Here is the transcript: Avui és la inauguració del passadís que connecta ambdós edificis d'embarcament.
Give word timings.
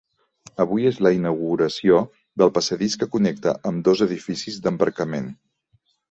Avui 0.63 0.85
és 0.91 0.95
la 1.07 1.09
inauguració 1.15 1.99
del 2.41 2.51
passadís 2.55 2.95
que 3.03 3.07
connecta 3.15 3.53
ambdós 3.73 4.01
edificis 4.07 4.57
d'embarcament. 4.65 5.29